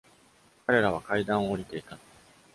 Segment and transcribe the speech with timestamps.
[0.65, 1.95] 彼らは階段を下りていた。